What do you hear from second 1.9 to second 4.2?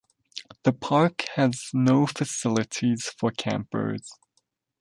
facilities for campers.